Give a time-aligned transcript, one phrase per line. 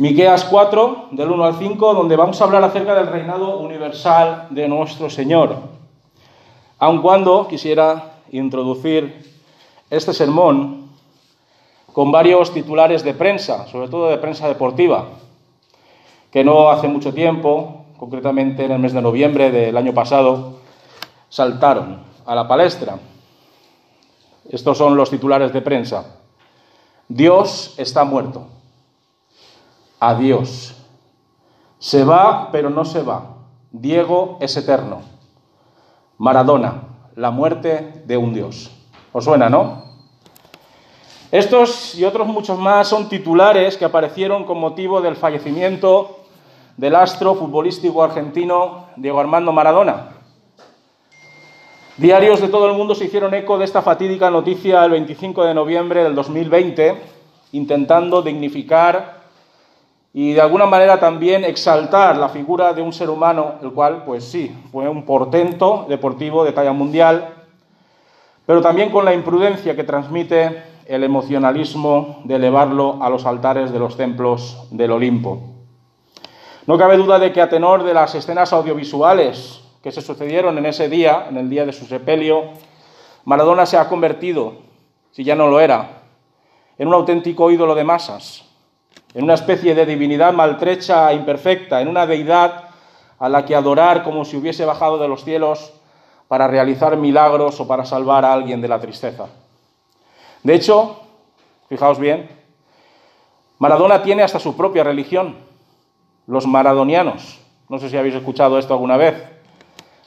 [0.00, 4.66] Miqueas 4, del 1 al 5, donde vamos a hablar acerca del reinado universal de
[4.66, 5.56] nuestro Señor.
[6.78, 9.42] Aun cuando quisiera introducir
[9.90, 10.88] este sermón
[11.92, 15.04] con varios titulares de prensa, sobre todo de prensa deportiva,
[16.30, 20.60] que no hace mucho tiempo, concretamente en el mes de noviembre del año pasado,
[21.28, 22.98] saltaron a la palestra.
[24.48, 26.16] Estos son los titulares de prensa.
[27.06, 28.59] Dios está muerto.
[30.00, 30.74] Adiós.
[31.78, 33.36] Se va, pero no se va.
[33.70, 35.02] Diego es eterno.
[36.16, 36.82] Maradona,
[37.16, 38.70] la muerte de un Dios.
[39.12, 39.84] ¿Os suena, no?
[41.30, 46.16] Estos y otros muchos más son titulares que aparecieron con motivo del fallecimiento
[46.76, 50.16] del astro futbolístico argentino Diego Armando Maradona.
[51.98, 55.54] Diarios de todo el mundo se hicieron eco de esta fatídica noticia el 25 de
[55.54, 57.00] noviembre del 2020,
[57.52, 59.19] intentando dignificar
[60.12, 64.24] y de alguna manera también exaltar la figura de un ser humano, el cual, pues
[64.24, 67.34] sí, fue un portento deportivo de talla mundial,
[68.44, 73.78] pero también con la imprudencia que transmite el emocionalismo de elevarlo a los altares de
[73.78, 75.40] los templos del Olimpo.
[76.66, 80.66] No cabe duda de que a tenor de las escenas audiovisuales que se sucedieron en
[80.66, 82.50] ese día, en el día de su sepelio,
[83.24, 84.54] Maradona se ha convertido,
[85.12, 86.02] si ya no lo era,
[86.76, 88.49] en un auténtico ídolo de masas,
[89.14, 92.64] en una especie de divinidad maltrecha e imperfecta, en una deidad
[93.18, 95.72] a la que adorar como si hubiese bajado de los cielos
[96.28, 99.26] para realizar milagros o para salvar a alguien de la tristeza.
[100.42, 101.00] De hecho,
[101.68, 102.28] fijaos bien,
[103.58, 105.36] Maradona tiene hasta su propia religión,
[106.26, 107.40] los maradonianos.
[107.68, 109.40] No sé si habéis escuchado esto alguna vez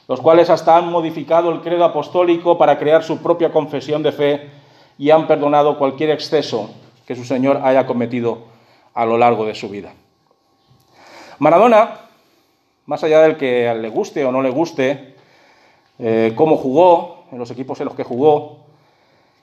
[0.08, 4.50] los cuales hasta han modificado el credo apostólico para crear su propia confesión de fe
[4.98, 6.70] y han perdonado cualquier exceso
[7.06, 8.53] que su Señor haya cometido
[8.94, 9.92] a lo largo de su vida.
[11.38, 12.00] Maradona,
[12.86, 15.14] más allá del que le guste o no le guste,
[15.98, 18.64] eh, cómo jugó, en los equipos en los que jugó,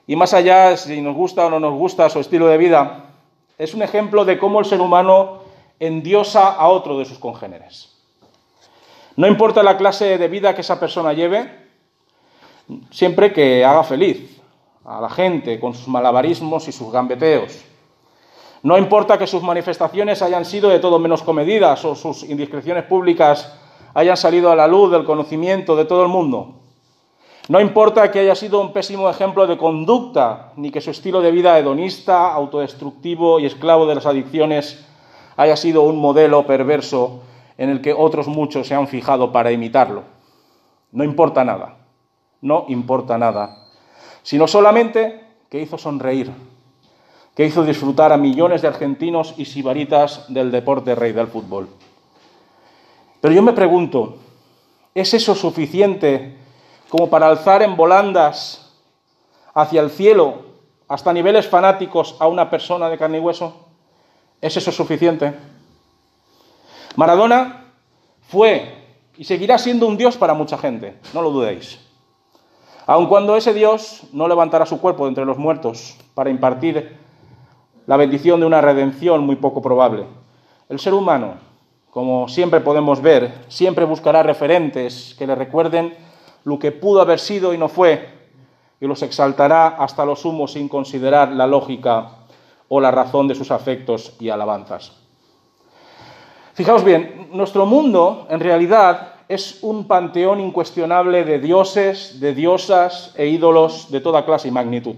[0.06, 3.10] y más allá si nos gusta o no nos gusta su estilo de vida,
[3.58, 5.42] es un ejemplo de cómo el ser humano
[5.78, 7.92] endiosa a otro de sus congéneres.
[9.16, 11.50] No importa la clase de vida que esa persona lleve,
[12.90, 14.40] siempre que haga feliz
[14.84, 17.71] a la gente con sus malabarismos y sus gambeteos.
[18.62, 23.58] No importa que sus manifestaciones hayan sido de todo menos comedidas o sus indiscreciones públicas
[23.94, 26.60] hayan salido a la luz del conocimiento de todo el mundo.
[27.48, 31.32] No importa que haya sido un pésimo ejemplo de conducta, ni que su estilo de
[31.32, 34.86] vida hedonista, autodestructivo y esclavo de las adicciones
[35.36, 37.22] haya sido un modelo perverso
[37.58, 40.04] en el que otros muchos se han fijado para imitarlo.
[40.92, 41.78] No importa nada,
[42.40, 43.66] no importa nada,
[44.22, 46.30] sino solamente que hizo sonreír,
[47.34, 51.68] que hizo disfrutar a millones de argentinos y sibaritas del deporte rey del fútbol.
[53.20, 54.18] Pero yo me pregunto,
[54.94, 56.36] ¿es eso suficiente
[56.88, 58.74] como para alzar en volandas
[59.54, 60.42] hacia el cielo
[60.88, 63.68] hasta niveles fanáticos a una persona de carne y hueso?
[64.40, 65.32] ¿Es eso suficiente?
[66.96, 67.72] Maradona
[68.28, 68.82] fue
[69.16, 71.78] y seguirá siendo un Dios para mucha gente, no lo dudéis.
[72.86, 77.01] Aun cuando ese Dios no levantará su cuerpo de entre los muertos para impartir
[77.86, 80.06] la bendición de una redención muy poco probable.
[80.68, 81.34] El ser humano,
[81.90, 85.94] como siempre podemos ver, siempre buscará referentes que le recuerden
[86.44, 88.08] lo que pudo haber sido y no fue,
[88.80, 92.10] y los exaltará hasta lo sumo sin considerar la lógica
[92.68, 94.92] o la razón de sus afectos y alabanzas.
[96.54, 103.26] Fijaos bien, nuestro mundo en realidad es un panteón incuestionable de dioses, de diosas e
[103.26, 104.96] ídolos de toda clase y magnitud.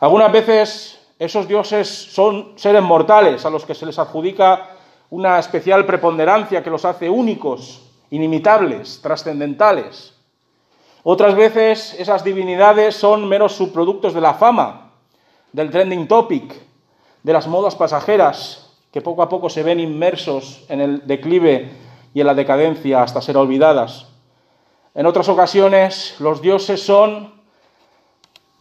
[0.00, 4.70] Algunas veces esos dioses son seres mortales a los que se les adjudica
[5.10, 10.14] una especial preponderancia que los hace únicos, inimitables, trascendentales.
[11.02, 14.92] Otras veces esas divinidades son meros subproductos de la fama,
[15.52, 16.52] del trending topic,
[17.22, 21.70] de las modas pasajeras que poco a poco se ven inmersos en el declive
[22.12, 24.08] y en la decadencia hasta ser olvidadas.
[24.94, 27.34] En otras ocasiones los dioses son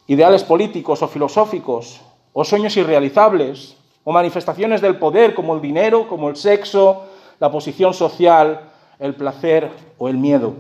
[0.08, 2.02] ideales políticos o filosóficos,
[2.38, 7.06] o sueños irrealizables, o manifestaciones del poder como el dinero, como el sexo,
[7.40, 10.56] la posición social, el placer o el miedo.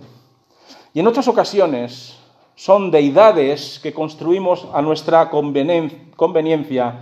[0.93, 2.17] Y en otras ocasiones
[2.55, 6.95] son deidades que construimos a nuestra conveniencia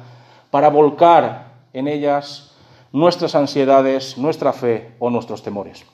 [0.50, 2.56] para volcar en ellas
[2.92, 5.86] nuestras ansiedades, nuestra fe o nuestros temores.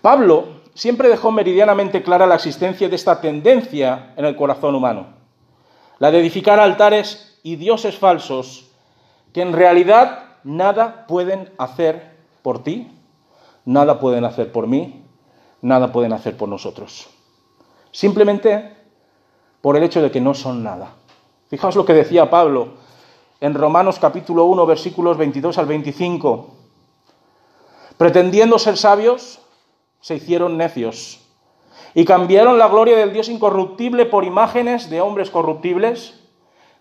[0.00, 5.23] Pablo siempre dejó meridianamente clara la existencia de esta tendencia en el corazón humano,
[5.98, 8.70] la de edificar altares y dioses falsos
[9.32, 12.90] que en realidad nada pueden hacer por ti,
[13.64, 15.04] nada pueden hacer por mí,
[15.62, 17.08] nada pueden hacer por nosotros.
[17.90, 18.76] Simplemente
[19.60, 20.90] por el hecho de que no son nada.
[21.48, 22.74] Fijaos lo que decía Pablo
[23.40, 26.50] en Romanos capítulo 1, versículos 22 al 25.
[27.96, 29.40] Pretendiendo ser sabios,
[30.00, 31.23] se hicieron necios
[31.94, 36.20] y cambiaron la gloria del Dios incorruptible por imágenes de hombres corruptibles,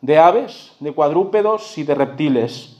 [0.01, 2.77] de aves, de cuadrúpedos y de reptiles,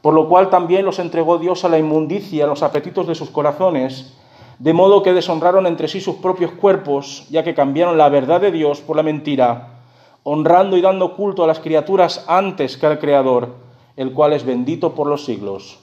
[0.00, 3.30] por lo cual también los entregó Dios a la inmundicia, a los apetitos de sus
[3.30, 4.16] corazones,
[4.58, 8.52] de modo que deshonraron entre sí sus propios cuerpos, ya que cambiaron la verdad de
[8.52, 9.80] Dios por la mentira,
[10.22, 13.54] honrando y dando culto a las criaturas antes que al Creador,
[13.96, 15.78] el cual es bendito por los siglos.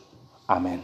[0.47, 0.81] Amén.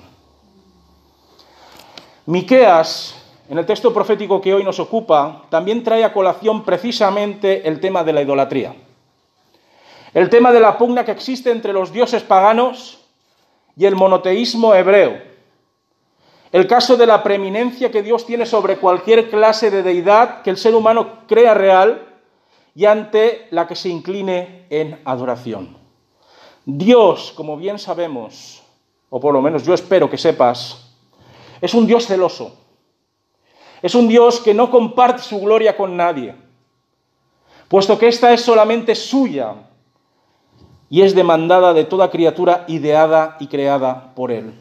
[2.26, 3.19] Miqueas,
[3.50, 8.04] en el texto profético que hoy nos ocupa, también trae a colación precisamente el tema
[8.04, 8.76] de la idolatría.
[10.14, 13.00] El tema de la pugna que existe entre los dioses paganos
[13.76, 15.20] y el monoteísmo hebreo.
[16.52, 20.58] El caso de la preeminencia que Dios tiene sobre cualquier clase de deidad que el
[20.58, 22.08] ser humano crea real
[22.76, 25.76] y ante la que se incline en adoración.
[26.66, 28.62] Dios, como bien sabemos,
[29.10, 30.94] o por lo menos yo espero que sepas,
[31.62, 32.56] es un Dios celoso.
[33.82, 36.36] Es un Dios que no comparte su gloria con nadie,
[37.68, 39.56] puesto que esta es solamente suya
[40.90, 44.54] y es demandada de toda criatura ideada y creada por Él.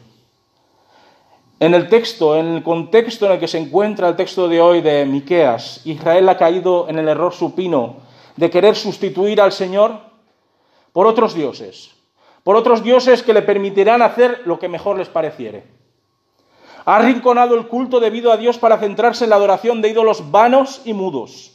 [1.59, 4.79] En el texto, en el contexto en el que se encuentra el texto de hoy
[4.79, 7.97] de Miqueas, Israel ha caído en el error supino
[8.37, 9.99] de querer sustituir al Señor
[10.93, 11.91] por otros dioses,
[12.43, 15.78] por otros dioses que le permitirán hacer lo que mejor les pareciere.
[16.89, 20.81] Ha arrinconado el culto debido a Dios para centrarse en la adoración de ídolos vanos
[20.85, 21.51] y mudos.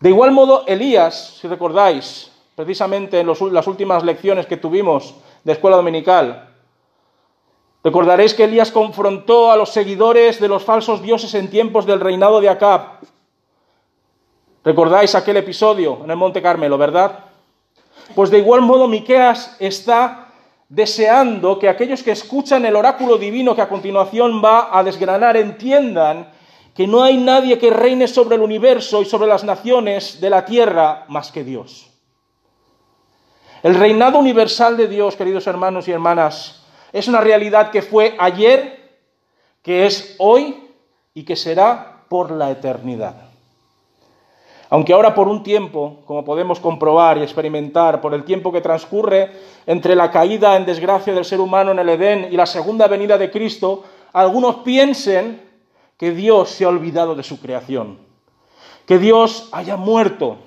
[0.00, 5.76] De igual modo, Elías, si recordáis, precisamente en las últimas lecciones que tuvimos de escuela
[5.76, 6.48] dominical,
[7.84, 12.40] Recordaréis que Elías confrontó a los seguidores de los falsos dioses en tiempos del reinado
[12.40, 13.00] de Acab.
[14.64, 17.18] Recordáis aquel episodio en el Monte Carmelo, ¿verdad?
[18.14, 20.31] Pues de igual modo Miqueas está
[20.72, 26.32] deseando que aquellos que escuchan el oráculo divino que a continuación va a desgranar entiendan
[26.74, 30.46] que no hay nadie que reine sobre el universo y sobre las naciones de la
[30.46, 31.90] tierra más que Dios.
[33.62, 38.96] El reinado universal de Dios, queridos hermanos y hermanas, es una realidad que fue ayer,
[39.60, 40.70] que es hoy
[41.12, 43.31] y que será por la eternidad.
[44.72, 49.30] Aunque ahora por un tiempo, como podemos comprobar y experimentar por el tiempo que transcurre
[49.66, 53.18] entre la caída en desgracia del ser humano en el Edén y la segunda venida
[53.18, 53.84] de Cristo,
[54.14, 55.42] algunos piensen
[55.98, 57.98] que Dios se ha olvidado de su creación,
[58.86, 60.38] que Dios haya muerto.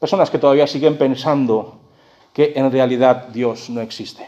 [0.00, 1.76] Personas que todavía siguen pensando
[2.32, 4.26] que en realidad Dios no existe.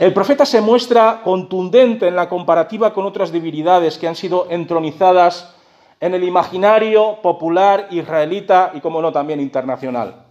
[0.00, 5.55] El profeta se muestra contundente en la comparativa con otras divinidades que han sido entronizadas
[6.00, 10.24] en el imaginario popular israelita y, como no, también internacional.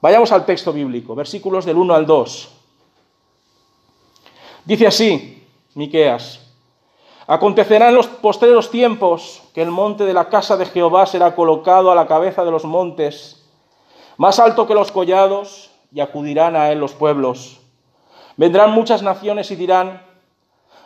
[0.00, 2.54] Vayamos al texto bíblico, versículos del 1 al 2.
[4.64, 6.40] Dice así, Miqueas:
[7.26, 11.90] Acontecerá en los postreros tiempos que el monte de la casa de Jehová será colocado
[11.90, 13.44] a la cabeza de los montes,
[14.16, 17.58] más alto que los collados, y acudirán a él los pueblos
[18.38, 20.00] Vendrán muchas naciones y dirán,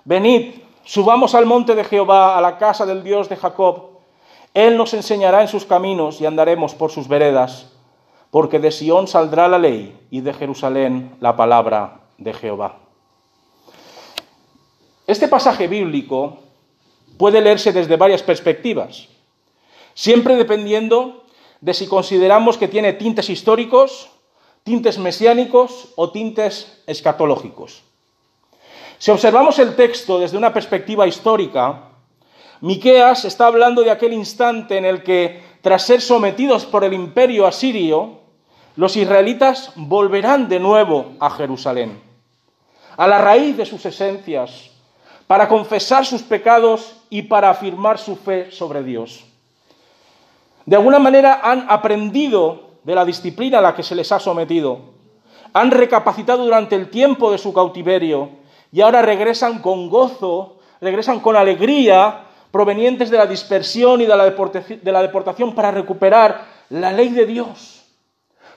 [0.06, 3.90] venid, subamos al monte de Jehová, a la casa del Dios de Jacob.
[4.54, 7.72] Él nos enseñará en sus caminos y andaremos por sus veredas,
[8.30, 12.78] porque de Sión saldrá la ley y de Jerusalén la palabra de Jehová.
[15.06, 16.38] Este pasaje bíblico
[17.18, 19.08] puede leerse desde varias perspectivas,
[19.94, 21.24] siempre dependiendo
[21.60, 24.10] de si consideramos que tiene tintes históricos
[24.64, 27.82] tintes mesiánicos o tintes escatológicos.
[29.02, 31.88] Si observamos el texto desde una perspectiva histórica,
[32.60, 37.44] Miqueas está hablando de aquel instante en el que, tras ser sometidos por el imperio
[37.48, 38.20] asirio,
[38.76, 42.00] los israelitas volverán de nuevo a Jerusalén,
[42.96, 44.70] a la raíz de sus esencias,
[45.26, 49.24] para confesar sus pecados y para afirmar su fe sobre Dios.
[50.64, 54.78] De alguna manera han aprendido de la disciplina a la que se les ha sometido.
[55.54, 58.40] Han recapacitado durante el tiempo de su cautiverio
[58.72, 64.16] y ahora regresan con gozo, regresan con alegría, provenientes de la dispersión y de
[64.92, 67.84] la, deportación para recuperar la ley de Dios,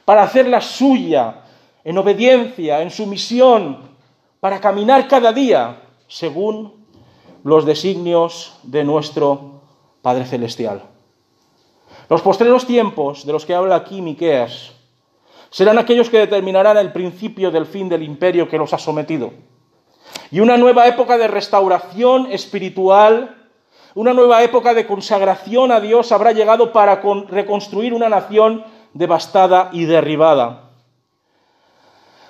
[0.06, 1.42] para hacerla suya,
[1.84, 3.90] en obediencia, en sumisión,
[4.40, 6.88] para caminar cada día según
[7.44, 9.62] los designios de nuestro
[10.02, 10.82] Padre Celestial.
[12.10, 14.72] Los postreros tiempos de los que habla aquí Miqueas
[15.56, 19.32] Serán aquellos que determinarán el principio del fin del imperio que los ha sometido.
[20.32, 23.36] Y una nueva época de restauración espiritual,
[23.94, 28.64] una nueva época de consagración a Dios habrá llegado para reconstruir una nación
[28.94, 30.72] devastada y derribada.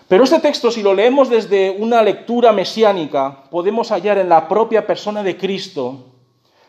[0.08, 4.86] Pero este texto, si lo leemos desde una lectura mesiánica, podemos hallar en la propia
[4.86, 6.06] persona de Cristo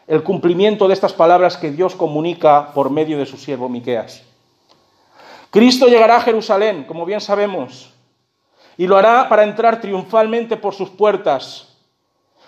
[0.06, 4.22] el cumplimiento de estas palabras que Dios comunica por medio de su siervo Miqueas.
[5.50, 7.92] Cristo llegará a Jerusalén, como bien sabemos,
[8.76, 11.76] y lo hará para entrar triunfalmente por sus puertas,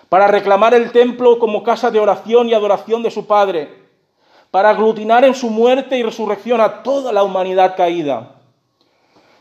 [0.09, 3.79] para reclamar el templo como casa de oración y adoración de su Padre,
[4.51, 8.35] para aglutinar en su muerte y resurrección a toda la humanidad caída.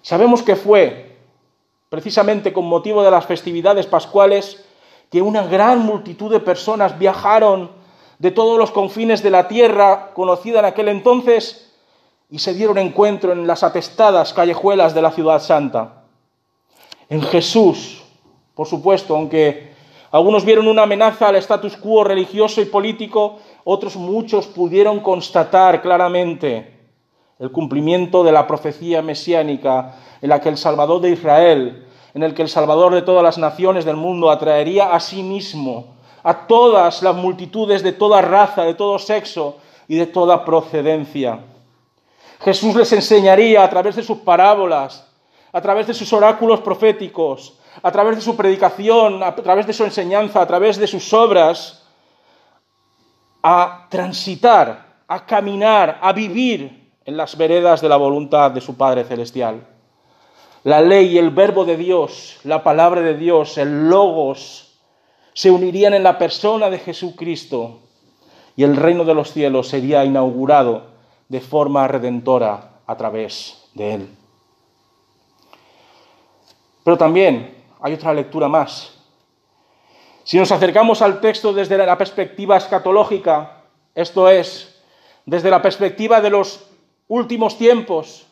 [0.02, 1.16] Sabemos que fue,
[1.88, 4.64] precisamente con motivo de las festividades pascuales,
[5.10, 7.70] que una gran multitud de personas viajaron
[8.18, 11.72] de todos los confines de la tierra conocida en aquel entonces
[12.30, 15.97] y se dieron encuentro en las atestadas callejuelas de la ciudad santa.
[17.08, 18.02] En Jesús,
[18.54, 19.72] por supuesto, aunque
[20.10, 26.74] algunos vieron una amenaza al status quo religioso y político, otros muchos pudieron constatar claramente
[27.38, 32.34] el cumplimiento de la profecía mesiánica en la que el Salvador de Israel, en el
[32.34, 37.02] que el Salvador de todas las naciones del mundo atraería a sí mismo a todas
[37.02, 41.40] las multitudes de toda raza, de todo sexo y de toda procedencia.
[42.40, 45.07] Jesús les enseñaría a través de sus parábolas,
[45.52, 49.84] a través de sus oráculos proféticos, a través de su predicación, a través de su
[49.84, 51.86] enseñanza, a través de sus obras,
[53.42, 59.04] a transitar, a caminar, a vivir en las veredas de la voluntad de su Padre
[59.04, 59.66] Celestial.
[60.64, 64.78] La ley el verbo de Dios, la palabra de Dios, el logos,
[65.32, 67.80] se unirían en la persona de Jesucristo
[68.56, 70.88] y el reino de los cielos sería inaugurado
[71.28, 74.08] de forma redentora a través de él.
[76.88, 78.94] Pero también hay otra lectura más.
[80.24, 83.64] Si nos acercamos al texto desde la perspectiva escatológica,
[83.94, 84.80] esto es,
[85.26, 86.64] desde la perspectiva de los
[87.06, 88.26] últimos tiempos,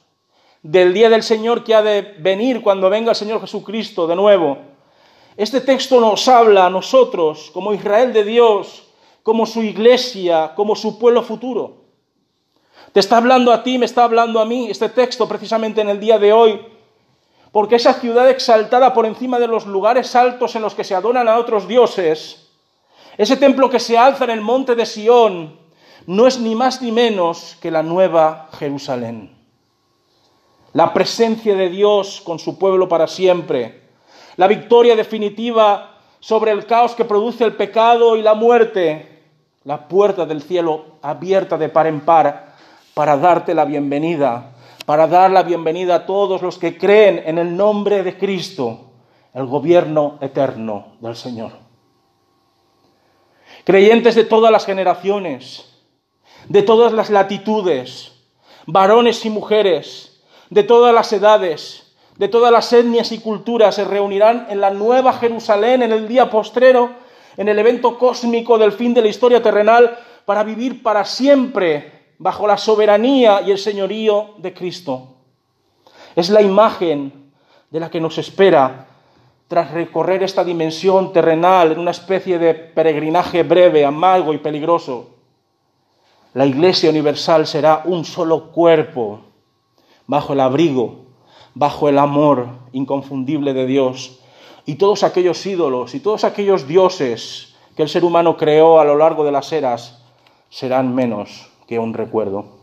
[0.63, 4.57] del día del Señor que ha de venir cuando venga el Señor Jesucristo de nuevo,
[5.37, 8.89] este texto nos habla a nosotros como Israel de Dios,
[9.23, 11.85] como su iglesia, como su pueblo futuro.
[12.95, 16.01] Te está hablando a ti, me está hablando a mí este texto precisamente en el
[16.01, 16.76] día de hoy,
[17.57, 21.27] porque esa ciudad exaltada por encima de los lugares altos en los que se adoran
[21.27, 22.51] a otros dioses,
[23.17, 25.59] ese templo que se alza en el monte de Sión,
[26.07, 29.35] no es ni más ni menos que la nueva Jerusalén.
[30.75, 33.85] La presencia de Dios con su pueblo para siempre
[34.37, 39.23] la victoria definitiva sobre el caos que produce el pecado y la muerte,
[39.65, 42.55] la puerta del cielo abierta de par en par
[42.93, 44.56] para darte la bienvenida,
[44.87, 48.93] para dar la bienvenida a todos los que creen en el nombre de Cristo,
[49.35, 51.51] el gobierno eterno del Señor.
[53.65, 55.77] Creyentes de todas las generaciones,
[56.49, 58.13] de todas las latitudes,
[58.67, 64.47] varones y mujeres, de todas las edades, de todas las etnias y culturas se reunirán
[64.51, 66.91] en la nueva Jerusalén en el día postrero,
[67.37, 72.47] en el evento cósmico del fin de la historia terrenal, para vivir para siempre bajo
[72.47, 75.17] la soberanía y el señorío de Cristo.
[76.15, 77.33] Es la imagen
[77.71, 78.87] de la que nos espera
[79.49, 85.11] tras recorrer esta dimensión terrenal en una especie de peregrinaje breve, amargo y peligroso.
[86.35, 89.21] La Iglesia Universal será un solo cuerpo
[90.07, 91.07] bajo el abrigo
[91.57, 94.21] bajo el amor inconfundible de Dios.
[94.67, 98.95] Y todos aquellos ídolos y todos aquellos dioses que el ser humano creó a lo
[98.95, 100.03] largo de las eras
[100.51, 102.57] serán menos que un recuerdo.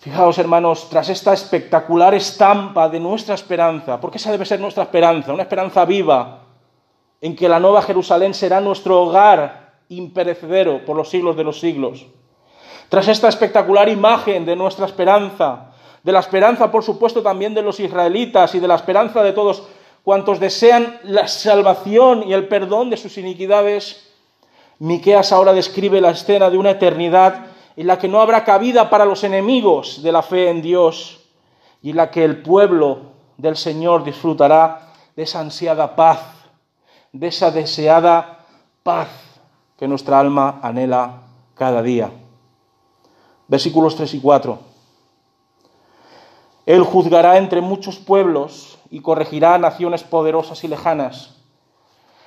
[0.00, 5.32] Fijaos, hermanos, tras esta espectacular estampa de nuestra esperanza, porque esa debe ser nuestra esperanza,
[5.32, 6.40] una esperanza viva,
[7.20, 12.06] en que la nueva Jerusalén será nuestro hogar imperecedero por los siglos de los siglos.
[12.88, 17.78] Tras esta espectacular imagen de nuestra esperanza, de la esperanza, por supuesto, también de los
[17.78, 19.62] israelitas y de la esperanza de todos
[20.02, 24.11] cuantos desean la salvación y el perdón de sus iniquidades.
[24.82, 27.46] Miqueas ahora describe la escena de una eternidad
[27.76, 31.20] en la que no habrá cabida para los enemigos de la fe en Dios
[31.82, 36.18] y en la que el pueblo del Señor disfrutará de esa ansiada paz,
[37.12, 38.44] de esa deseada
[38.82, 39.06] paz
[39.78, 41.22] que nuestra alma anhela
[41.54, 42.10] cada día.
[43.46, 44.58] Versículos 3 y 4.
[46.66, 51.41] Él juzgará entre muchos pueblos y corregirá naciones poderosas y lejanas.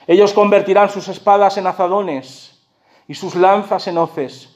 [0.08, 2.64] Ellos convertirán sus espadas en azadones
[3.08, 4.56] y sus lanzas en hoces.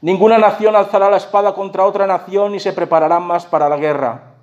[0.00, 4.34] Ninguna nación alzará la espada contra otra nación y se prepararán más para la guerra.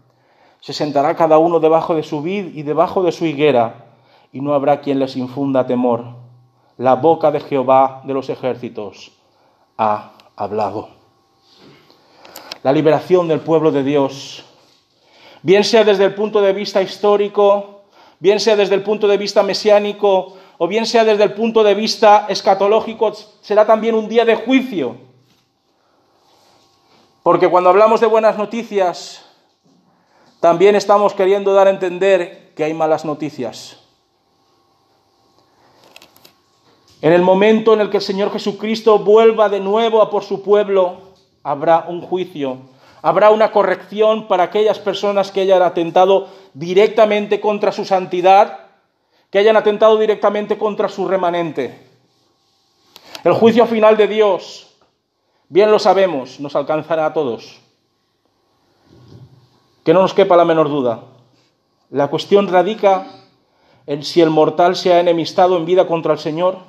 [0.59, 3.85] Se sentará cada uno debajo de su vid y debajo de su higuera,
[4.31, 6.05] y no habrá quien les infunda temor.
[6.77, 9.11] La boca de Jehová de los ejércitos
[9.77, 10.89] ha hablado.
[12.63, 14.45] La liberación del pueblo de Dios,
[15.41, 17.80] bien sea desde el punto de vista histórico,
[18.21, 21.75] bien sea desde el punto de vista mesiánico, o bien sea desde el punto de
[21.75, 23.11] vista escatológico,
[23.41, 25.11] será también un día de juicio
[27.23, 29.23] porque cuando hablamos de buenas noticias,
[30.39, 33.77] también estamos queriendo dar a entender que hay malas noticias.
[37.01, 40.41] En el momento en el que el Señor Jesucristo vuelva de nuevo a por su
[40.41, 41.13] pueblo,
[41.43, 42.57] habrá un juicio,
[43.01, 48.59] habrá una corrección para aquellas personas que hayan atentado directamente contra su santidad,
[49.29, 51.87] que hayan atentado directamente contra su remanente.
[53.23, 54.71] El juicio final de Dios
[55.51, 57.59] Bien lo sabemos, nos alcanzará a todos.
[59.83, 61.03] Que no nos quepa la menor duda.
[61.89, 63.05] La cuestión radica
[63.85, 66.59] en si el mortal se ha enemistado en vida contra el Señor,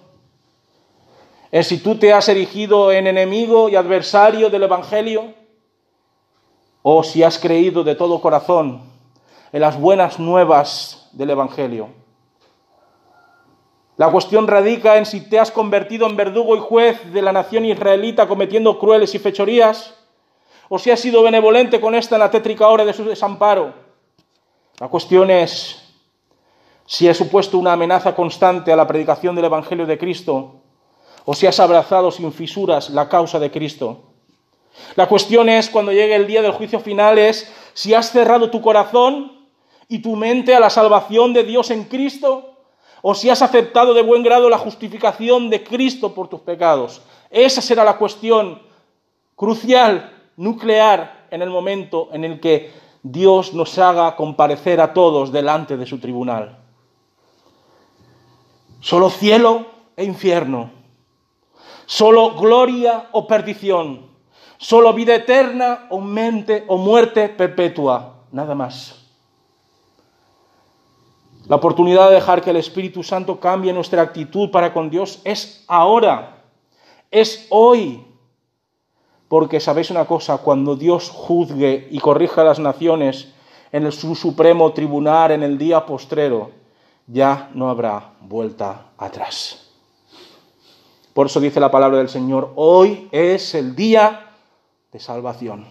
[1.53, 5.33] en si tú te has erigido en enemigo y adversario del Evangelio,
[6.83, 8.83] o si has creído de todo corazón
[9.53, 11.89] en las buenas nuevas del Evangelio.
[13.97, 17.65] La cuestión radica en si te has convertido en verdugo y juez de la nación
[17.65, 19.95] israelita cometiendo crueles y fechorías,
[20.69, 23.75] o si has sido benevolente con esta en la tétrica hora de su desamparo.
[24.81, 25.79] La cuestión es
[26.87, 30.62] si has supuesto una amenaza constante a la predicación del Evangelio de Cristo,
[31.25, 34.12] o si has abrazado sin fisuras la causa de Cristo.
[34.97, 38.61] La cuestión es, cuando llegue el día del juicio final, es si has cerrado tu
[38.61, 39.33] corazón
[39.88, 42.55] y tu mente a la salvación de Dios en Cristo,
[43.02, 47.02] o si has aceptado de buen grado la justificación de Cristo por tus pecados.
[47.31, 48.62] Esa será la cuestión
[49.35, 52.71] crucial, nuclear, en el momento en el que
[53.02, 56.59] Dios nos haga comparecer a todos delante de su tribunal.
[58.80, 60.71] Solo cielo e infierno.
[61.87, 64.12] Solo gloria o perdición.
[64.63, 68.23] Solo vida eterna o mente o muerte perpetua.
[68.31, 68.95] Nada más.
[71.49, 75.65] La oportunidad de dejar que el Espíritu Santo cambie nuestra actitud para con Dios es
[75.67, 76.45] ahora,
[77.11, 78.07] es hoy.
[79.27, 83.35] Porque sabéis una cosa, cuando Dios juzgue y corrija a las naciones
[83.73, 86.53] en el, su supremo tribunal en el día postrero,
[87.09, 89.73] ya no habrá vuelta atrás.
[91.13, 94.29] Por eso dice la palabra del Señor, hoy es el día
[94.93, 95.67] de salvación.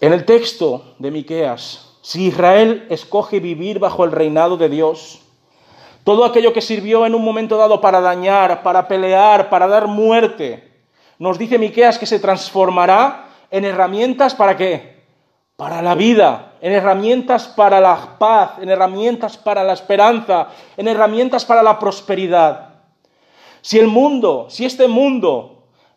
[0.00, 5.22] En el texto de Miqueas si Israel escoge vivir bajo el reinado de Dios,
[6.04, 10.70] todo aquello que sirvió en un momento dado para dañar, para pelear, para dar muerte,
[11.18, 15.02] nos dice Miqueas que se transformará en herramientas para qué?
[15.56, 21.46] Para la vida, en herramientas para la paz, en herramientas para la esperanza, en herramientas
[21.46, 22.82] para la prosperidad.
[23.62, 25.53] Si el mundo, si este mundo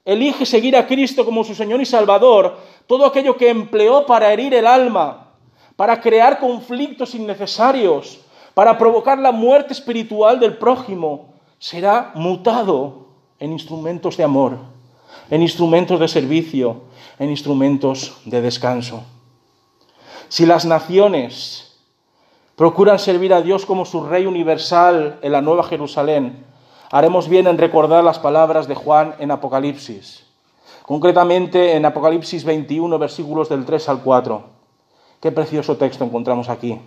[0.07, 4.53] elige seguir a Cristo como su Señor y Salvador, todo aquello que empleó para herir
[4.53, 5.33] el alma,
[5.75, 8.21] para crear conflictos innecesarios,
[8.53, 14.57] para provocar la muerte espiritual del prójimo, será mutado en instrumentos de amor,
[15.29, 16.83] en instrumentos de servicio,
[17.19, 19.03] en instrumentos de descanso.
[20.29, 21.77] Si las naciones
[22.55, 26.45] procuran servir a Dios como su Rey universal en la Nueva Jerusalén,
[26.91, 30.25] haremos bien en recordar las palabras de Juan en Apocalipsis,
[30.83, 34.43] concretamente en Apocalipsis 21, versículos del 3 al 4.
[35.21, 36.79] Qué precioso texto encontramos aquí.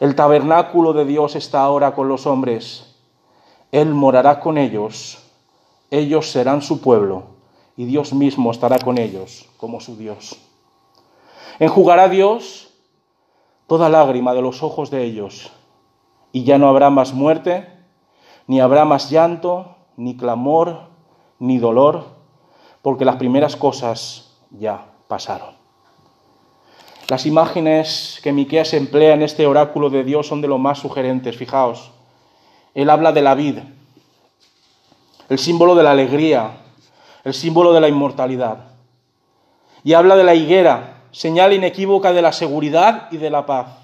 [0.00, 2.96] El tabernáculo de Dios está ahora con los hombres.
[3.70, 5.18] Él morará con ellos.
[5.90, 7.34] Ellos serán su pueblo
[7.76, 10.36] y Dios mismo estará con ellos como su Dios.
[11.58, 12.72] Enjugará Dios
[13.66, 15.52] toda lágrima de los ojos de ellos
[16.32, 17.68] y ya no habrá más muerte,
[18.46, 20.88] ni habrá más llanto, ni clamor,
[21.38, 22.04] ni dolor,
[22.82, 25.54] porque las primeras cosas ya pasaron.
[27.08, 31.36] Las imágenes que Miqueas emplea en este oráculo de Dios son de lo más sugerentes,
[31.36, 31.90] fijaos.
[32.74, 33.64] Él habla de la vida,
[35.28, 36.52] el símbolo de la alegría,
[37.24, 38.70] el símbolo de la inmortalidad.
[39.82, 43.83] Y habla de la higuera, señal inequívoca de la seguridad y de la paz.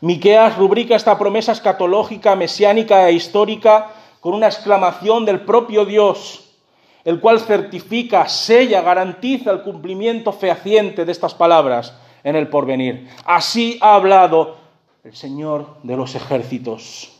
[0.00, 6.56] Miqueas rubrica esta promesa escatológica, mesiánica e histórica con una exclamación del propio Dios,
[7.04, 13.08] el cual certifica, sella, garantiza el cumplimiento fehaciente de estas palabras en el porvenir.
[13.24, 14.56] Así ha hablado
[15.04, 17.12] el Señor de los ejércitos.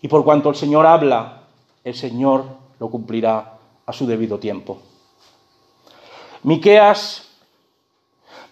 [0.00, 1.42] Y por cuanto el Señor habla,
[1.84, 2.44] el Señor
[2.78, 4.78] lo cumplirá a su debido tiempo.
[6.42, 7.25] Miqueas,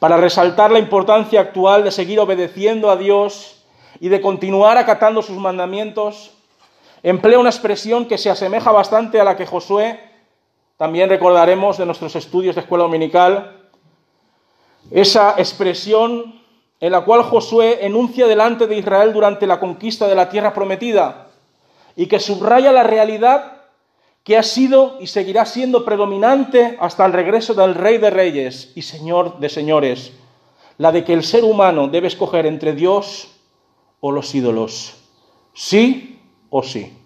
[0.04, 3.64] para resaltar la importancia actual de seguir obedeciendo a Dios
[4.00, 6.34] y de continuar acatando sus mandamientos,
[7.02, 9.98] emplea una expresión que se asemeja bastante a la que Josué,
[10.76, 13.70] también recordaremos de nuestros estudios de escuela dominical,
[14.90, 16.38] esa expresión
[16.80, 21.28] en la cual Josué enuncia delante de Israel durante la conquista de la tierra prometida
[21.96, 23.53] y que subraya la realidad
[24.24, 28.80] que ha sido y seguirá siendo predominante hasta el regreso del Rey de Reyes y
[28.80, 30.12] Señor de Señores,
[30.78, 33.28] la de que el ser humano debe escoger entre Dios
[34.00, 34.96] o los ídolos,
[35.52, 36.96] sí o sí.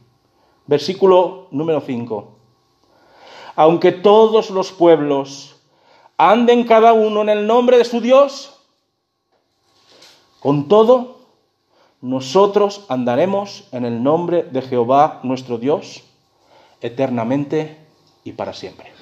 [0.67, 2.29] Versículo número 5.
[3.57, 5.57] Aunque todos los pueblos
[6.17, 8.61] anden cada uno en el nombre de su Dios,
[10.39, 11.19] con todo,
[12.01, 16.05] nosotros andaremos en el nombre de Jehová nuestro Dios
[16.81, 17.77] eternamente
[18.25, 18.93] y para siempre.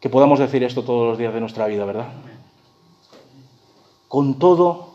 [0.00, 2.08] Que podamos decir esto todos los días de nuestra vida, ¿verdad?
[4.08, 4.90] Con todo,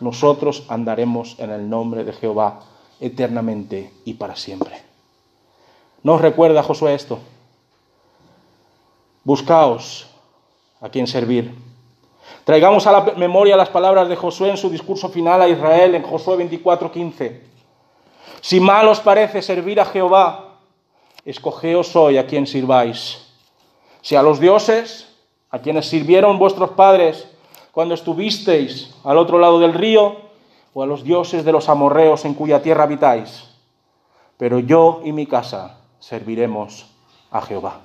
[0.00, 2.60] nosotros andaremos en el nombre de Jehová
[3.00, 4.80] eternamente y para siempre.
[6.02, 7.18] ¿No os recuerda Josué esto?
[9.24, 10.08] Buscaos
[10.80, 11.54] a quien servir.
[12.44, 16.02] Traigamos a la memoria las palabras de Josué en su discurso final a Israel en
[16.02, 17.51] Josué 24:15.
[18.42, 20.58] Si mal os parece servir a Jehová,
[21.24, 23.22] escogeos hoy a quien sirváis.
[24.02, 25.06] Si a los dioses,
[25.48, 27.28] a quienes sirvieron vuestros padres
[27.70, 30.16] cuando estuvisteis al otro lado del río,
[30.74, 33.44] o a los dioses de los amorreos en cuya tierra habitáis.
[34.38, 36.86] Pero yo y mi casa serviremos
[37.30, 37.80] a Jehová.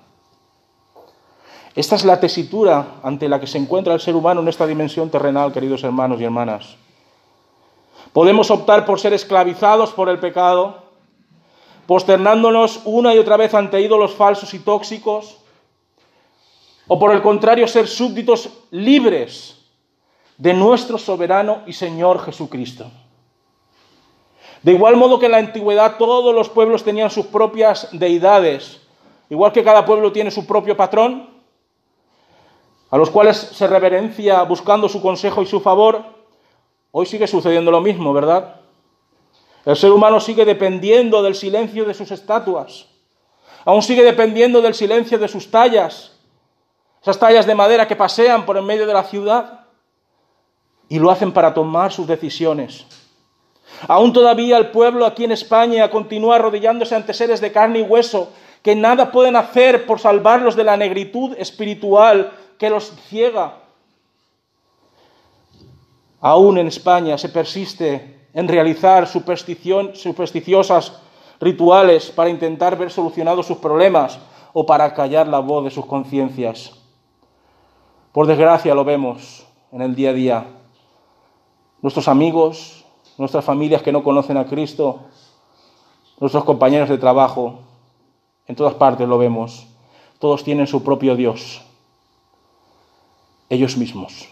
[1.75, 5.11] Esta es la tesitura ante la que se encuentra el ser humano en esta dimensión
[5.11, 6.77] terrenal, queridos hermanos y hermanas.
[8.13, 10.83] Podemos optar por ser esclavizados por el pecado,
[11.85, 15.37] posternándonos una y otra vez ante ídolos falsos y tóxicos,
[16.87, 19.57] o por el contrario ser súbditos libres
[20.37, 22.89] de nuestro soberano y Señor Jesucristo.
[24.63, 28.81] De igual modo que en la antigüedad todos los pueblos tenían sus propias deidades,
[29.29, 31.29] igual que cada pueblo tiene su propio patrón,
[32.89, 36.16] a los cuales se reverencia buscando su consejo y su favor,
[36.99, 38.55] hoy sigue sucediendo lo mismo, ¿verdad?
[39.65, 42.87] El ser humano sigue dependiendo del silencio de sus estatuas,
[43.65, 46.17] aún sigue dependiendo del silencio de sus tallas,
[46.99, 49.67] esas tallas de madera que pasean por en medio de la ciudad
[50.89, 52.87] y lo hacen para tomar sus decisiones.
[53.87, 58.33] Aún todavía el pueblo aquí en España continúa arrodillándose ante seres de carne y hueso
[58.63, 63.66] que nada pueden hacer por salvarlos de la negritud espiritual que los ciega.
[66.19, 70.93] Aún en España se persiste en realizar supersticiosas
[71.39, 74.19] rituales para intentar ver solucionados sus problemas
[74.53, 76.73] o para callar la voz de sus conciencias.
[78.11, 80.45] Por desgracia lo vemos en el día a día.
[81.81, 82.85] Nuestros amigos,
[83.17, 85.01] nuestras familias que no conocen a Cristo,
[86.19, 87.59] nuestros compañeros de trabajo,
[88.47, 89.67] en todas partes lo vemos.
[90.19, 91.61] Todos tienen su propio Dios
[93.49, 94.27] ellos mismos,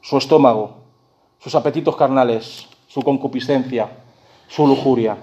[0.00, 0.76] su estómago,
[1.38, 3.90] sus apetitos carnales, su concupiscencia,
[4.48, 5.16] su lujuria.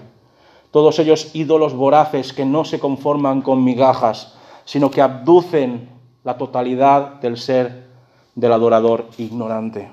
[0.70, 5.88] Todos ellos ídolos voraces que no se conforman con migajas, sino que abducen
[6.24, 7.88] la totalidad del ser
[8.34, 9.90] del adorador ignorante.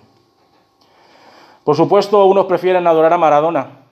[1.64, 3.86] Por supuesto, unos prefieren adorar a Maradona,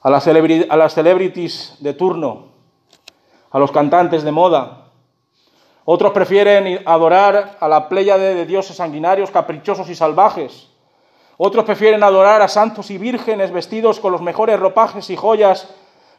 [0.00, 0.22] a las,
[0.94, 2.44] celebrities de turno,
[3.50, 4.87] a los cantantes de moda,
[5.90, 10.68] otros prefieren adorar a la pléyade de dioses sanguinarios, caprichosos y salvajes.
[11.38, 15.66] Otros prefieren adorar a santos y vírgenes vestidos con los mejores ropajes y joyas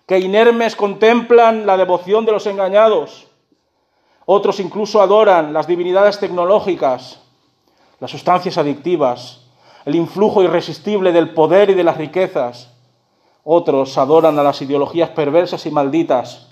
[0.08, 3.28] que inermes contemplan la devoción de los engañados.
[4.26, 7.22] Otros incluso adoran las divinidades tecnológicas,
[8.00, 9.52] las sustancias adictivas,
[9.86, 12.74] el influjo irresistible del poder y de las riquezas.
[13.44, 16.49] Otros adoran a las ideologías perversas y malditas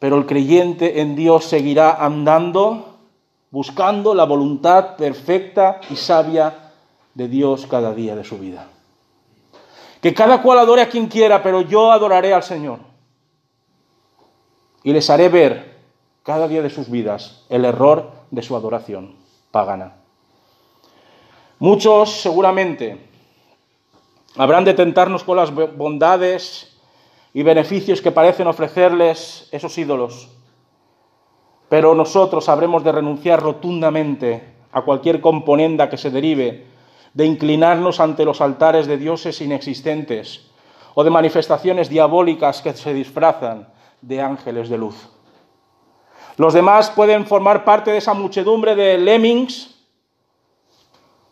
[0.00, 2.90] pero el creyente en Dios seguirá andando
[3.50, 6.72] buscando la voluntad perfecta y sabia
[7.14, 8.68] de Dios cada día de su vida.
[10.00, 12.78] Que cada cual adore a quien quiera, pero yo adoraré al Señor.
[14.82, 15.76] Y les haré ver
[16.22, 19.16] cada día de sus vidas el error de su adoración
[19.50, 19.96] pagana.
[21.58, 23.06] Muchos seguramente
[24.36, 26.69] habrán de tentarnos con las bondades
[27.32, 30.28] y beneficios que parecen ofrecerles esos ídolos.
[31.68, 36.66] Pero nosotros habremos de renunciar rotundamente a cualquier componenda que se derive
[37.14, 40.50] de inclinarnos ante los altares de dioses inexistentes
[40.94, 43.68] o de manifestaciones diabólicas que se disfrazan
[44.00, 45.08] de ángeles de luz.
[46.36, 49.76] Los demás pueden formar parte de esa muchedumbre de lemmings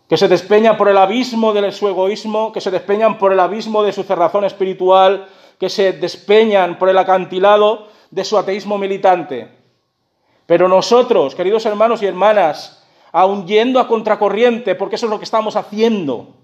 [0.09, 3.83] que se despeñan por el abismo de su egoísmo, que se despeñan por el abismo
[3.83, 9.49] de su cerrazón espiritual, que se despeñan por el acantilado de su ateísmo militante.
[10.47, 15.25] Pero nosotros, queridos hermanos y hermanas, aun yendo a contracorriente, porque eso es lo que
[15.25, 16.35] estamos haciendo,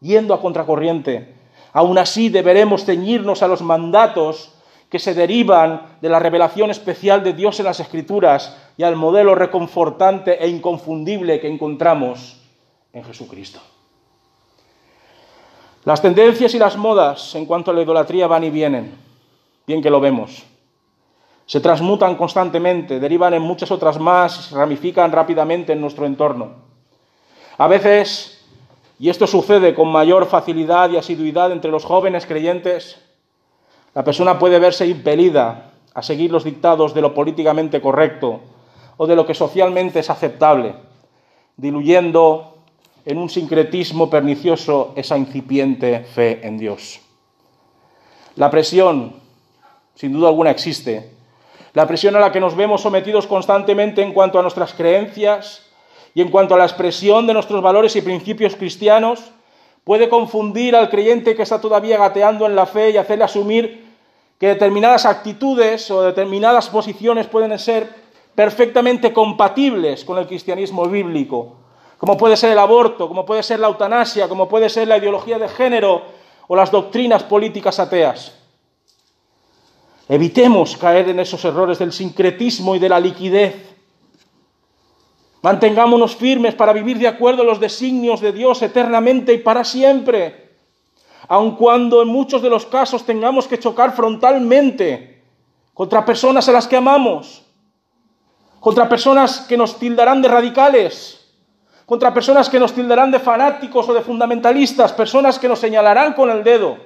[0.00, 1.34] yendo a contracorriente,
[1.72, 4.52] aún así deberemos ceñirnos a los mandatos
[4.90, 9.34] que se derivan de la revelación especial de Dios en las Escrituras y al modelo
[9.34, 12.40] reconfortante e inconfundible que encontramos
[12.92, 13.60] en Jesucristo.
[15.86, 18.94] Las tendencias y las modas en cuanto a la idolatría van y vienen,
[19.66, 20.44] bien que lo vemos
[21.46, 26.50] se transmutan constantemente, derivan en muchas otras más, se ramifican rápidamente en nuestro entorno.
[27.56, 28.44] A veces,
[28.98, 33.00] y esto sucede con mayor facilidad y asiduidad entre los jóvenes creyentes,
[33.94, 38.40] la persona puede verse impelida a seguir los dictados de lo políticamente correcto
[38.96, 40.74] o de lo que socialmente es aceptable,
[41.56, 42.55] diluyendo
[43.06, 47.00] en un sincretismo pernicioso esa incipiente fe en Dios.
[48.34, 49.14] La presión,
[49.94, 51.16] sin duda alguna, existe
[51.76, 55.66] la presión a la que nos vemos sometidos constantemente en cuanto a nuestras creencias
[56.14, 59.22] y en cuanto a la expresión de nuestros valores y principios cristianos
[59.84, 63.84] puede confundir al creyente que está todavía gateando en la fe y hacerle asumir
[64.40, 67.90] que determinadas actitudes o determinadas posiciones pueden ser
[68.34, 71.56] perfectamente compatibles con el cristianismo bíblico,
[71.98, 75.38] como puede ser el aborto, como puede ser la eutanasia, como puede ser la ideología
[75.38, 76.02] de género
[76.48, 78.34] o las doctrinas políticas ateas.
[80.08, 83.76] Evitemos caer en esos errores del sincretismo y de la liquidez.
[85.42, 90.54] Mantengámonos firmes para vivir de acuerdo a los designios de Dios eternamente y para siempre,
[91.28, 95.22] aun cuando en muchos de los casos tengamos que chocar frontalmente
[95.74, 97.42] contra personas a las que amamos,
[98.60, 101.15] contra personas que nos tildarán de radicales,
[101.86, 106.28] contra personas que nos tildarán de fanáticos o de fundamentalistas, personas que nos señalarán con
[106.30, 106.76] el dedo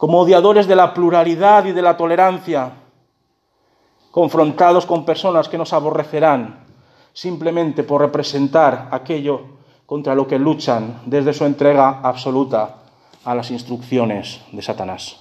[0.00, 2.72] como odiadores de la pluralidad y de la tolerancia,
[4.10, 6.64] confrontados con personas que nos aborrecerán
[7.12, 9.42] simplemente por representar aquello
[9.84, 12.76] contra lo que luchan desde su entrega absoluta
[13.26, 15.20] a las instrucciones de Satanás.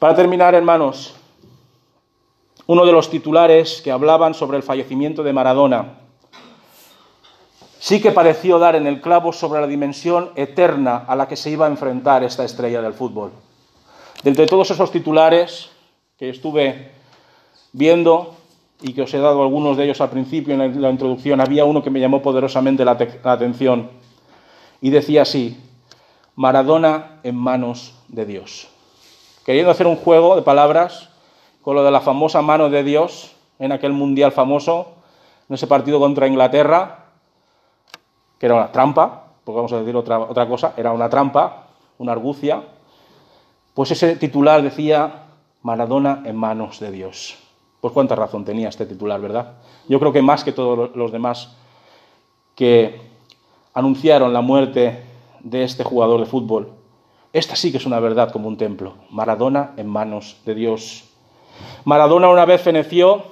[0.00, 1.14] Para terminar, hermanos,
[2.68, 5.94] uno de los titulares que hablaban sobre el fallecimiento de Maradona
[7.78, 11.48] sí que pareció dar en el clavo sobre la dimensión eterna a la que se
[11.48, 13.32] iba a enfrentar esta estrella del fútbol.
[14.22, 15.70] De entre todos esos titulares
[16.18, 16.92] que estuve
[17.72, 18.34] viendo
[18.82, 21.82] y que os he dado algunos de ellos al principio en la introducción, había uno
[21.82, 23.88] que me llamó poderosamente la, la atención
[24.82, 25.56] y decía así,
[26.36, 28.68] Maradona en manos de Dios.
[29.46, 31.08] Queriendo hacer un juego de palabras
[31.68, 34.94] con lo de la famosa mano de Dios en aquel mundial famoso,
[35.50, 37.10] en ese partido contra Inglaterra,
[38.38, 41.66] que era una trampa, porque vamos a decir otra, otra cosa, era una trampa,
[41.98, 42.62] una argucia,
[43.74, 45.24] pues ese titular decía
[45.60, 47.36] Maradona en manos de Dios.
[47.82, 49.56] Pues cuánta razón tenía este titular, ¿verdad?
[49.90, 51.54] Yo creo que más que todos los demás
[52.54, 52.98] que
[53.74, 55.04] anunciaron la muerte
[55.40, 56.72] de este jugador de fútbol,
[57.34, 58.94] esta sí que es una verdad como un templo.
[59.10, 61.04] Maradona en manos de Dios.
[61.84, 63.24] Maradona una vez feneció,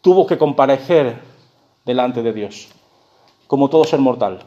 [0.00, 1.20] tuvo que comparecer
[1.84, 2.68] delante de Dios
[3.52, 4.40] como todo ser mortal.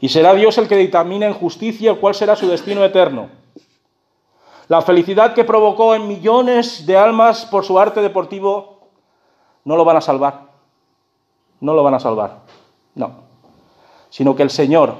[0.00, 3.28] Y será Dios el que dictamina en justicia cuál será su destino eterno.
[4.68, 8.86] La felicidad que provocó en millones de almas por su arte deportivo
[9.64, 10.42] no lo van a salvar.
[11.58, 12.42] No lo van a salvar.
[12.94, 13.24] No.
[14.10, 14.94] Sino que el Señor,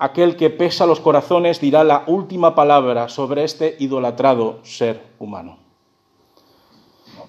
[0.00, 5.58] aquel que pesa los corazones, dirá la última palabra sobre este idolatrado ser humano.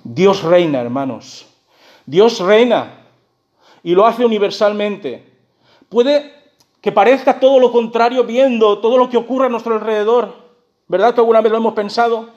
[0.05, 1.47] Dios reina, hermanos.
[2.05, 3.07] Dios reina
[3.83, 5.29] y lo hace universalmente.
[5.89, 6.31] Puede
[6.79, 10.33] que parezca todo lo contrario viendo todo lo que ocurre a nuestro alrededor.
[10.87, 12.29] ¿Verdad que alguna vez lo hemos pensado?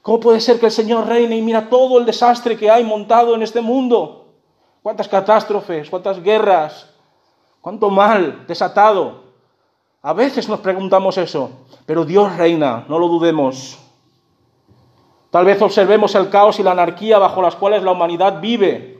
[0.00, 3.34] ¿Cómo puede ser que el Señor reine y mira todo el desastre que hay montado
[3.34, 4.32] en este mundo?
[4.82, 5.90] ¿Cuántas catástrofes?
[5.90, 6.88] ¿Cuántas guerras?
[7.60, 9.21] ¿Cuánto mal desatado?
[10.02, 11.50] A veces nos preguntamos eso,
[11.86, 13.78] pero Dios reina, no lo dudemos.
[15.30, 18.92] Tal vez observemos el caos y la anarquía bajo las cuales la humanidad vive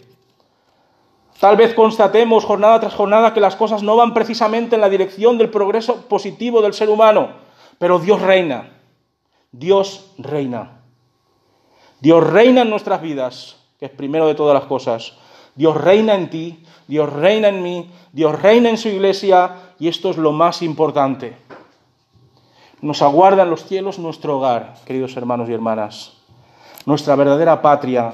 [1.43, 5.39] Tal vez constatemos jornada tras jornada que las cosas no van precisamente en la dirección
[5.39, 7.31] del progreso positivo del ser humano,
[7.79, 8.71] pero Dios reina.
[9.51, 10.83] Dios reina.
[11.99, 15.15] Dios reina en nuestras vidas, que es primero de todas las cosas.
[15.57, 19.51] Dios reina en ti, Dios reina en mí, Dios reina en su iglesia
[19.83, 21.37] y esto es lo más importante.
[22.83, 26.13] Nos aguarda en los cielos nuestro hogar, queridos hermanos y hermanas,
[26.87, 28.13] nuestra verdadera patria,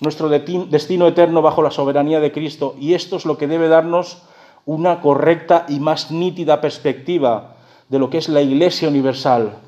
[0.00, 4.22] nuestro destino eterno bajo la soberanía de Cristo y esto es lo que debe darnos
[4.64, 7.56] una correcta y más nítida perspectiva
[7.90, 9.58] de lo que es la Iglesia universal,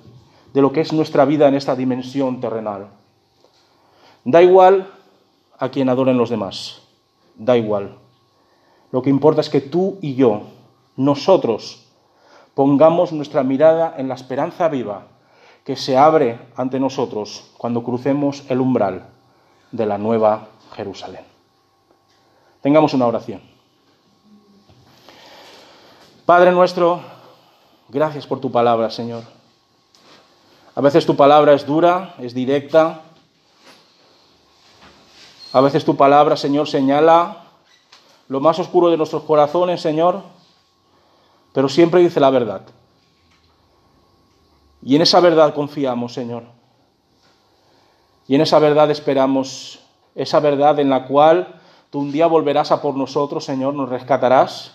[0.55, 2.87] de lo que es nuestra vida en esta dimensión terrenal.
[4.25, 4.91] Da igual
[5.59, 6.81] a quien adoren los demás,
[7.37, 7.99] da igual.
[8.91, 10.45] Lo que importa es que tú y yo,
[11.01, 11.87] nosotros,
[12.55, 15.07] pongamos nuestra mirada en la esperanza viva
[15.65, 19.07] que se abre ante nosotros cuando crucemos el umbral
[19.73, 21.25] de la nueva Jerusalén.
[22.61, 23.41] Tengamos una oración.
[26.27, 27.01] Padre nuestro,
[27.89, 29.23] gracias por tu palabra, Señor.
[30.75, 33.01] A veces tu palabra es dura, es directa.
[35.55, 37.45] A veces tu palabra, Señor, señala
[38.29, 40.40] lo más oscuro de nuestros corazones, Señor,
[41.53, 42.63] pero siempre dice la verdad.
[44.83, 46.45] Y en esa verdad confiamos, Señor.
[48.27, 49.81] Y en esa verdad esperamos,
[50.15, 51.61] esa verdad en la cual
[51.91, 54.75] tú un día volverás a por nosotros, Señor, nos rescatarás.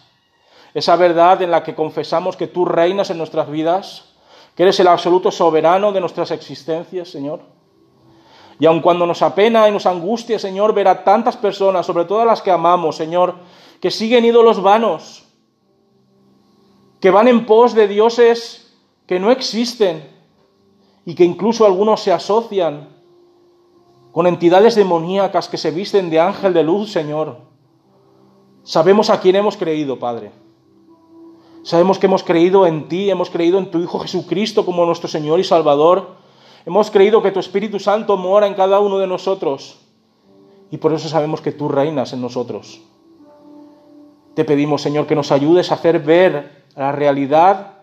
[0.73, 4.15] Esa verdad en la que confesamos que tú reinas en nuestras vidas
[4.55, 7.41] que eres el absoluto soberano de nuestras existencias, Señor.
[8.57, 12.23] Y aun cuando nos apena y nos angustia, Señor, ver a tantas personas, sobre todo
[12.23, 13.35] las que amamos, Señor,
[13.81, 15.24] que siguen ídolos vanos,
[17.05, 18.73] que van en pos de dioses
[19.05, 20.09] que no existen
[21.05, 22.89] y que incluso algunos se asocian
[24.11, 27.41] con entidades demoníacas que se visten de ángel de luz, Señor.
[28.63, 30.31] Sabemos a quién hemos creído, Padre.
[31.61, 35.39] Sabemos que hemos creído en ti, hemos creído en tu Hijo Jesucristo como nuestro Señor
[35.39, 36.15] y Salvador.
[36.65, 39.77] Hemos creído que tu Espíritu Santo mora en cada uno de nosotros.
[40.71, 42.81] Y por eso sabemos que tú reinas en nosotros.
[44.33, 47.73] Te pedimos, Señor, que nos ayudes a hacer ver la realidad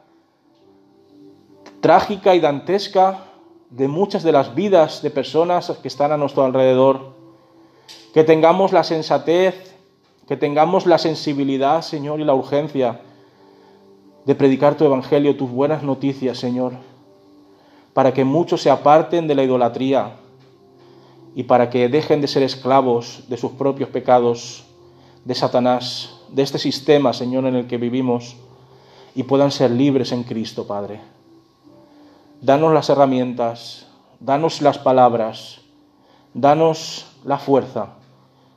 [1.80, 3.24] trágica y dantesca
[3.70, 7.14] de muchas de las vidas de personas que están a nuestro alrededor.
[8.12, 9.74] Que tengamos la sensatez,
[10.28, 13.00] que tengamos la sensibilidad, Señor, y la urgencia
[14.26, 16.74] de predicar tu evangelio, tus buenas noticias, Señor,
[17.94, 20.16] para que muchos se aparten de la idolatría
[21.34, 24.64] y para que dejen de ser esclavos de sus propios pecados,
[25.24, 28.36] de Satanás, de este sistema, Señor, en el que vivimos
[29.14, 31.00] y puedan ser libres en Cristo, Padre.
[32.40, 33.86] Danos las herramientas,
[34.20, 35.60] danos las palabras,
[36.34, 37.94] danos la fuerza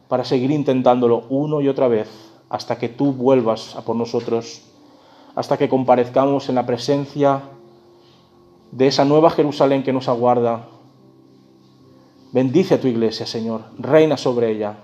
[0.08, 2.10] para seguir intentándolo uno y otra vez
[2.50, 4.62] hasta que tú vuelvas a por nosotros
[5.36, 7.42] hasta que comparezcamos en la presencia
[8.72, 10.68] de esa nueva Jerusalén que nos aguarda.
[12.32, 14.78] Bendice a tu iglesia, Señor, reina sobre ella.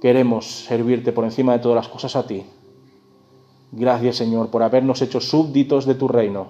[0.00, 2.44] Queremos servirte por encima de todas las cosas a ti.
[3.78, 6.46] Gracias, Señor, por habernos hecho súbditos de tu reino.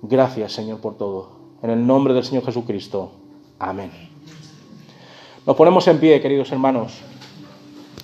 [0.00, 1.30] Gracias, Señor, por todo.
[1.60, 3.10] En el nombre del Señor Jesucristo.
[3.58, 3.90] Amén.
[5.44, 7.00] Nos ponemos en pie, queridos hermanos.